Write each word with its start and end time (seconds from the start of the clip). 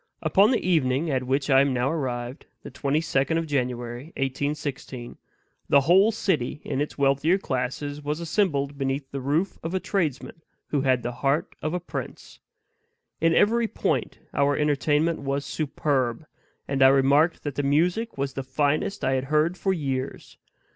Upon 0.23 0.49
the 0.49 0.67
evening 0.67 1.11
at 1.11 1.25
which 1.27 1.47
I 1.51 1.61
am 1.61 1.75
now 1.75 1.91
arrived, 1.91 2.47
the 2.63 2.71
twenty 2.71 3.01
second 3.01 3.37
of 3.37 3.45
January, 3.45 4.05
1816, 4.17 5.15
the 5.69 5.81
whole 5.81 6.11
city, 6.11 6.59
in 6.65 6.81
its 6.81 6.97
wealthier 6.97 7.37
classes, 7.37 8.01
was 8.01 8.19
assembled 8.19 8.79
beneath 8.79 9.11
the 9.11 9.21
roof 9.21 9.59
of 9.61 9.75
a 9.75 9.79
tradesman 9.79 10.41
who 10.69 10.81
had 10.81 11.03
the 11.03 11.11
heart 11.21 11.53
of 11.61 11.75
a 11.75 11.79
prince. 11.79 12.39
In 13.19 13.35
every 13.35 13.67
point 13.67 14.17
our 14.33 14.57
entertainment 14.57 15.19
was 15.19 15.45
superb; 15.45 16.25
and 16.67 16.81
I 16.81 16.87
remarked 16.87 17.43
that 17.43 17.53
the 17.53 17.61
music 17.61 18.17
was 18.17 18.33
the 18.33 18.41
finest 18.41 19.05
I 19.05 19.11
had 19.13 19.25
heard 19.25 19.55
for 19.55 19.71
years. 19.71 20.35